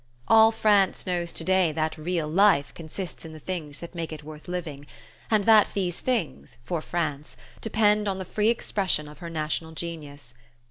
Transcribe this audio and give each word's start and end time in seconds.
All 0.27 0.51
France 0.51 1.05
knows 1.05 1.31
today 1.31 1.71
that 1.73 1.95
real 1.95 2.27
"life" 2.27 2.73
consists 2.73 3.23
in 3.23 3.33
the 3.33 3.39
things 3.39 3.77
that 3.77 3.93
make 3.93 4.11
it 4.11 4.23
worth 4.23 4.47
living, 4.47 4.87
and 5.29 5.43
that 5.43 5.69
these 5.75 5.99
things, 5.99 6.57
for 6.63 6.81
France, 6.81 7.37
depend 7.61 8.07
on 8.07 8.17
the 8.17 8.25
free 8.25 8.49
expression 8.49 9.07
of 9.07 9.19
her 9.19 9.29
national 9.29 9.73
genius. 9.73 10.33